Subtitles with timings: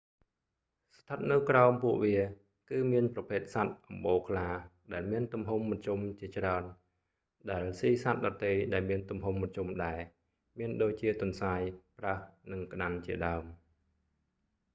[0.97, 2.17] ស្ថិតនៅក្រោមពួកវា
[2.69, 4.47] គឺមានប្រភេទសត្វអម្បូរខ្លា
[4.93, 6.63] ដែលមានទំហំមធ្យមជាច្រើន
[7.51, 9.99] ដែលស៊ីសត្វដទៃដែលមានទំហំមធ្យមដែរ
[10.59, 11.61] មានដូចជាទន្សាយ
[11.99, 12.19] ប្រើស
[12.51, 13.43] និងក្តាន់ជាដើម